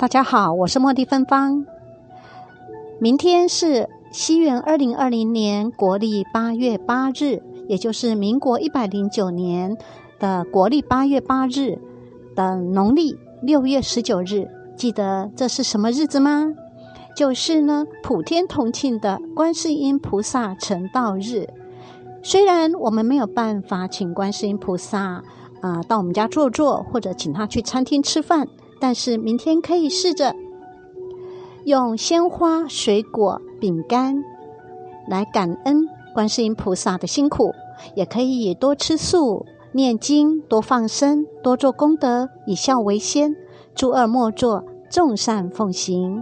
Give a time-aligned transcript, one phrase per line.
[0.00, 1.66] 大家好，我是茉莉芬芳。
[2.98, 9.76] 明天是西元二零二零年国历八月八日，也就是民国一百零九年
[10.18, 11.78] 的国历八月八日
[12.34, 14.48] 的农历六月十九日。
[14.74, 16.46] 记得这是什么日子吗？
[17.14, 21.46] 就是呢，普天同庆的观世音菩萨成道日。
[22.22, 25.22] 虽然我们没有办法请观世音菩萨
[25.60, 28.48] 啊到我们家坐坐，或者请他去餐厅吃饭。
[28.80, 30.34] 但是明天可以试着
[31.64, 34.16] 用鲜花、水果、饼干
[35.06, 37.52] 来感恩观世音菩萨的辛苦，
[37.94, 43.36] 也可以多吃素、念经、多放生、多做功德，以孝为先，
[43.74, 46.20] 诸恶莫作，众善奉行。